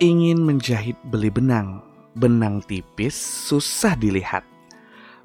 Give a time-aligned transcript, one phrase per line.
[0.00, 1.84] Ingin menjahit beli benang,
[2.16, 4.40] benang tipis susah dilihat.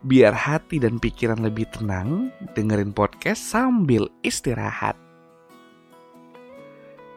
[0.04, 2.28] Biar hati dan pikiran lebih tenang,
[2.60, 5.00] dengerin podcast sambil istirahat.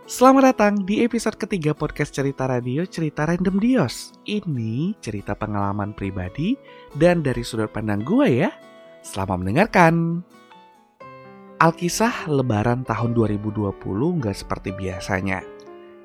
[0.06, 4.14] Selamat datang di episode ketiga podcast cerita radio Cerita Random Dios.
[4.22, 6.54] Ini cerita pengalaman pribadi
[6.94, 8.54] dan dari sudut pandang gue ya.
[9.02, 10.22] Selamat mendengarkan.
[11.58, 13.82] Alkisah lebaran tahun 2020
[14.22, 15.57] nggak seperti biasanya.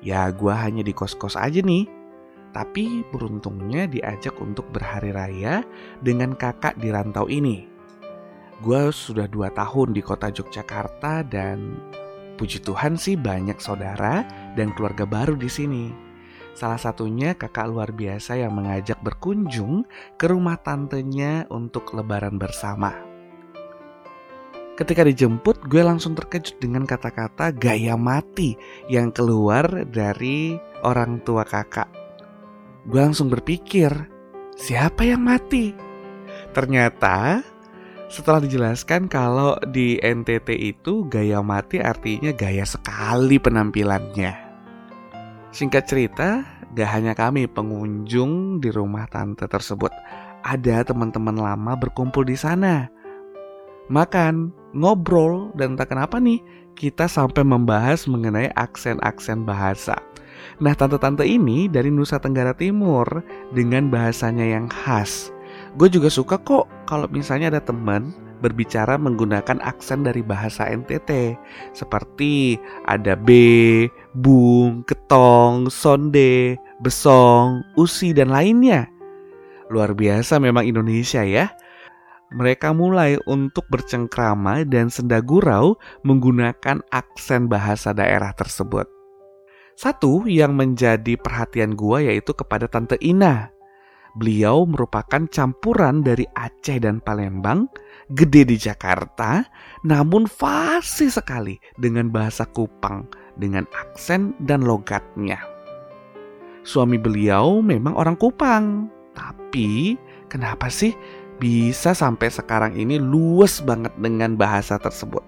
[0.04, 1.88] Ya gue hanya di kos-kos aja nih.
[2.52, 5.66] Tapi beruntungnya diajak untuk berhari raya
[5.98, 7.66] dengan kakak di rantau ini.
[8.62, 11.82] Gue sudah dua tahun di kota Yogyakarta dan
[12.34, 14.26] Puji Tuhan sih banyak saudara
[14.58, 15.94] dan keluarga baru di sini.
[16.54, 19.86] Salah satunya kakak luar biasa yang mengajak berkunjung
[20.18, 23.13] ke rumah tantenya untuk lebaran bersama.
[24.74, 28.58] Ketika dijemput, gue langsung terkejut dengan kata-kata gaya mati
[28.90, 31.86] yang keluar dari orang tua kakak.
[32.90, 33.94] Gue langsung berpikir,
[34.58, 35.70] siapa yang mati?
[36.50, 37.38] Ternyata
[38.10, 44.32] setelah dijelaskan kalau di NTT itu gaya mati artinya gaya sekali penampilannya.
[45.54, 46.42] Singkat cerita,
[46.74, 49.94] gak hanya kami pengunjung di rumah tante tersebut,
[50.42, 52.90] ada teman-teman lama berkumpul di sana.
[53.86, 56.42] Makan, ngobrol, dan tak kenapa nih,
[56.74, 59.96] kita sampai membahas mengenai aksen-aksen bahasa.
[60.58, 63.06] Nah, tante-tante ini dari Nusa Tenggara Timur
[63.54, 65.34] dengan bahasanya yang khas
[65.74, 71.34] Gue juga suka kok kalau misalnya ada teman berbicara menggunakan aksen dari bahasa NTT
[71.74, 73.30] seperti ada B,
[74.14, 78.86] bung, ketong, sonde, besong, usi dan lainnya.
[79.72, 81.50] Luar biasa memang Indonesia ya.
[82.34, 88.90] Mereka mulai untuk bercengkrama dan sendagurau menggunakan aksen bahasa daerah tersebut.
[89.78, 93.54] Satu yang menjadi perhatian gua yaitu kepada Tante Ina
[94.14, 97.66] Beliau merupakan campuran dari Aceh dan Palembang,
[98.14, 99.42] gede di Jakarta,
[99.82, 105.42] namun fasih sekali dengan bahasa Kupang, dengan aksen dan logatnya.
[106.62, 108.86] Suami beliau memang orang Kupang,
[109.18, 109.98] tapi
[110.30, 110.94] kenapa sih
[111.44, 115.20] bisa sampai sekarang ini luas banget dengan bahasa tersebut?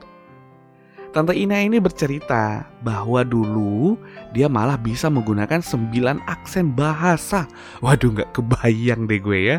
[1.13, 4.01] Tante Ina ini bercerita bahwa dulu
[4.33, 7.45] dia malah bisa menggunakan sembilan aksen bahasa.
[7.85, 9.59] Waduh nggak kebayang deh gue ya.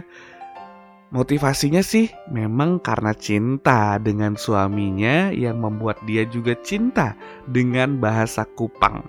[1.14, 7.14] Motivasinya sih memang karena cinta dengan suaminya yang membuat dia juga cinta
[7.50, 9.06] dengan bahasa Kupang.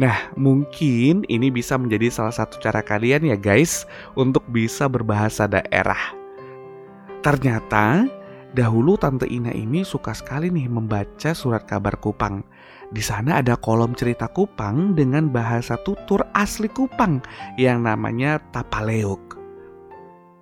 [0.00, 6.23] Nah, mungkin ini bisa menjadi salah satu cara kalian ya guys untuk bisa berbahasa daerah.
[7.24, 8.04] Ternyata
[8.54, 12.46] Dahulu Tante Ina ini suka sekali nih membaca surat kabar Kupang.
[12.94, 17.18] Di sana ada kolom cerita Kupang dengan bahasa tutur asli Kupang
[17.58, 19.34] yang namanya Tapaleuk.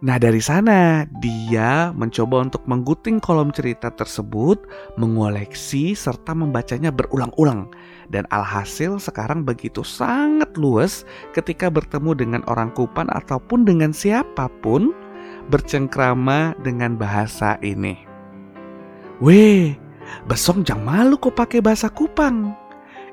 [0.04, 4.60] Nah dari sana dia mencoba untuk mengguting kolom cerita tersebut,
[5.00, 7.72] mengoleksi serta membacanya berulang-ulang.
[8.12, 14.92] Dan alhasil sekarang begitu sangat luas ketika bertemu dengan orang Kupang ataupun dengan siapa pun
[15.48, 17.98] bercengkrama dengan bahasa ini.
[19.22, 19.74] Weh,
[20.26, 22.54] besok jangan malu kok pakai bahasa Kupang.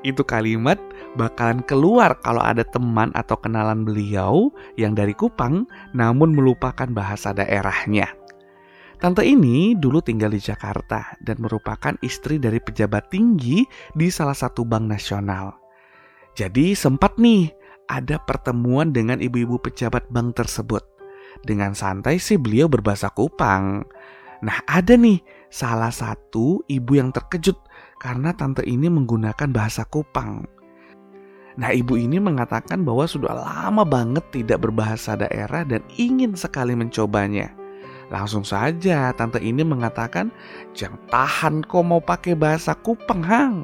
[0.00, 0.80] Itu kalimat
[1.14, 4.48] bakalan keluar kalau ada teman atau kenalan beliau
[4.80, 8.08] yang dari Kupang namun melupakan bahasa daerahnya.
[9.00, 13.64] Tante ini dulu tinggal di Jakarta dan merupakan istri dari pejabat tinggi
[13.96, 15.56] di salah satu bank nasional.
[16.36, 17.48] Jadi sempat nih
[17.88, 20.89] ada pertemuan dengan ibu-ibu pejabat bank tersebut.
[21.40, 23.84] Dengan santai sih beliau berbahasa Kupang.
[24.40, 25.20] Nah ada nih
[25.52, 27.56] salah satu ibu yang terkejut
[28.00, 30.44] karena tante ini menggunakan bahasa Kupang.
[31.60, 37.52] Nah ibu ini mengatakan bahwa sudah lama banget tidak berbahasa daerah dan ingin sekali mencobanya.
[38.10, 40.34] Langsung saja tante ini mengatakan,
[40.74, 43.54] jangan tahan kok mau pakai bahasa Kupang hang.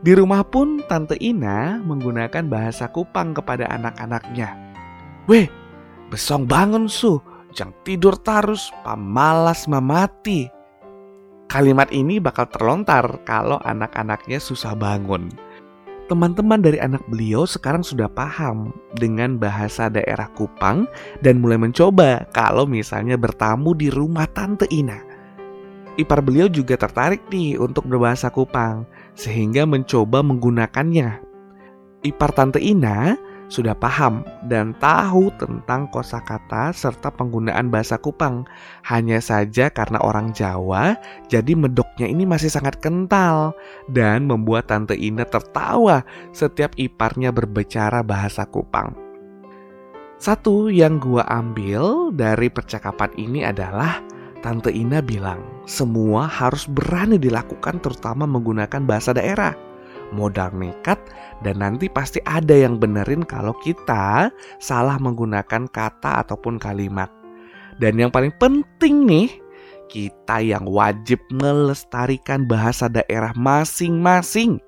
[0.00, 4.56] Di rumah pun Tante Ina menggunakan bahasa Kupang kepada anak-anaknya.
[5.28, 5.44] Weh,
[6.10, 7.22] Besong bangun su,
[7.54, 10.50] jangan tidur terus, pamalas memati.
[11.46, 15.30] Kalimat ini bakal terlontar kalau anak-anaknya susah bangun.
[16.10, 20.90] Teman-teman dari anak beliau sekarang sudah paham dengan bahasa daerah Kupang
[21.22, 24.98] dan mulai mencoba kalau misalnya bertamu di rumah Tante Ina.
[25.94, 28.82] Ipar beliau juga tertarik nih untuk berbahasa Kupang
[29.14, 31.22] sehingga mencoba menggunakannya.
[32.02, 33.14] Ipar Tante Ina
[33.50, 38.46] sudah paham dan tahu tentang kosakata serta penggunaan bahasa Kupang.
[38.86, 40.94] Hanya saja karena orang Jawa,
[41.26, 43.52] jadi medoknya ini masih sangat kental
[43.90, 48.94] dan membuat Tante Ina tertawa setiap iparnya berbicara bahasa Kupang.
[50.20, 53.98] Satu yang gua ambil dari percakapan ini adalah
[54.40, 59.69] Tante Ina bilang, semua harus berani dilakukan terutama menggunakan bahasa daerah
[60.10, 60.98] modal nekat,
[61.42, 67.08] dan nanti pasti ada yang benerin kalau kita salah menggunakan kata ataupun kalimat.
[67.80, 69.28] Dan yang paling penting nih,
[69.90, 74.62] kita yang wajib melestarikan bahasa daerah masing-masing.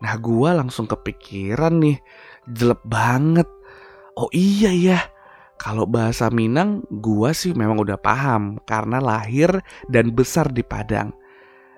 [0.00, 1.98] Nah gua langsung kepikiran nih,
[2.48, 3.48] jelek banget.
[4.16, 5.00] Oh iya ya,
[5.60, 9.50] kalau bahasa Minang gua sih memang udah paham karena lahir
[9.92, 11.12] dan besar di Padang.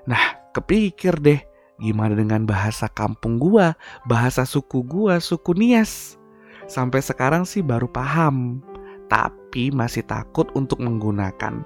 [0.07, 1.41] Nah, kepikir deh,
[1.79, 6.19] Gimana dengan bahasa kampung gua, bahasa suku gua, suku Nias?
[6.67, 8.59] Sampai sekarang sih baru paham,
[9.07, 11.63] tapi masih takut untuk menggunakan.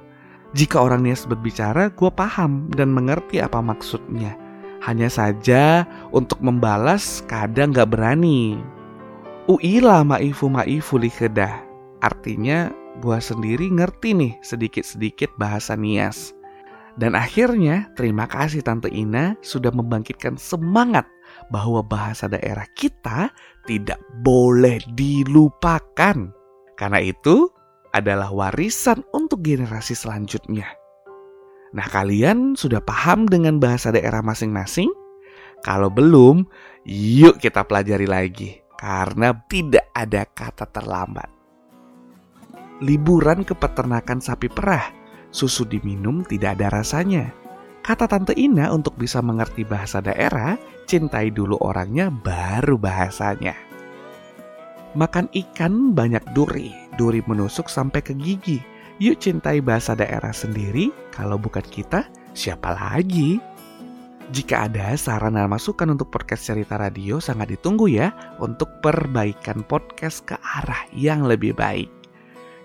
[0.52, 4.36] Jika orang Nias berbicara, gua paham dan mengerti apa maksudnya.
[4.84, 8.60] Hanya saja untuk membalas kadang gak berani.
[9.48, 11.64] Uila maifu maifu likedah.
[12.04, 12.68] Artinya
[13.00, 16.36] gua sendiri ngerti nih sedikit-sedikit bahasa Nias.
[16.92, 21.08] Dan akhirnya, terima kasih Tante Ina sudah membangkitkan semangat
[21.48, 23.32] bahwa bahasa daerah kita
[23.64, 26.16] tidak boleh dilupakan.
[26.76, 27.48] Karena itu
[27.96, 30.68] adalah warisan untuk generasi selanjutnya.
[31.72, 34.92] Nah, kalian sudah paham dengan bahasa daerah masing-masing?
[35.64, 36.44] Kalau belum,
[36.84, 41.30] yuk kita pelajari lagi karena tidak ada kata terlambat.
[42.82, 45.01] Liburan ke peternakan sapi perah
[45.32, 47.32] susu diminum tidak ada rasanya.
[47.82, 50.54] Kata Tante Ina untuk bisa mengerti bahasa daerah,
[50.86, 53.58] cintai dulu orangnya baru bahasanya.
[54.94, 58.62] Makan ikan banyak duri, duri menusuk sampai ke gigi.
[59.02, 62.06] Yuk cintai bahasa daerah sendiri, kalau bukan kita,
[62.38, 63.42] siapa lagi?
[64.30, 70.22] Jika ada saran dan masukan untuk podcast cerita radio sangat ditunggu ya untuk perbaikan podcast
[70.22, 71.90] ke arah yang lebih baik.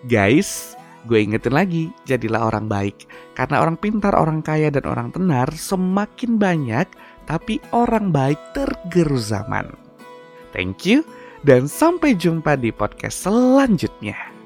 [0.05, 0.77] Guys,
[1.07, 3.07] Gue ingetin lagi, jadilah orang baik.
[3.31, 6.87] Karena orang pintar, orang kaya, dan orang tenar semakin banyak,
[7.23, 9.71] tapi orang baik tergerus zaman.
[10.51, 11.07] Thank you,
[11.47, 14.36] dan sampai jumpa di podcast selanjutnya.